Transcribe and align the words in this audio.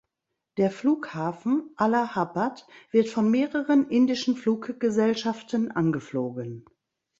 Der 0.57 0.71
Flughafen 0.71 1.69
Allahabad 1.75 2.65
wird 2.89 3.07
von 3.07 3.29
mehreren 3.29 3.87
indischen 3.91 4.35
Fluggesellschaften 4.35 5.69
angeflogen. 5.71 6.65